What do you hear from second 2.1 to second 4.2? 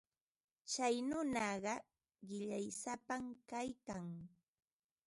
qillaysapam kaykan.